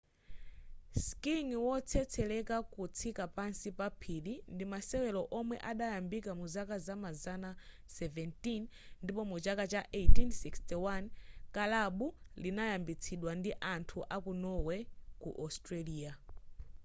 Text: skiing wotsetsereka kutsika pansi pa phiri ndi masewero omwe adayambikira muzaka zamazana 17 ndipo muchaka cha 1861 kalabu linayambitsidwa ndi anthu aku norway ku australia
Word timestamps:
skiing 1.07 1.49
wotsetsereka 1.65 2.57
kutsika 2.73 3.23
pansi 3.35 3.69
pa 3.77 3.87
phiri 3.99 4.33
ndi 4.53 4.63
masewero 4.71 5.21
omwe 5.39 5.55
adayambikira 5.69 6.33
muzaka 6.41 6.75
zamazana 6.85 7.49
17 7.95 8.61
ndipo 9.03 9.21
muchaka 9.31 9.63
cha 9.71 9.81
1861 9.81 11.05
kalabu 11.55 12.07
linayambitsidwa 12.43 13.31
ndi 13.39 13.51
anthu 13.73 13.99
aku 14.15 14.31
norway 14.43 14.81
ku 15.21 15.29
australia 15.45 16.11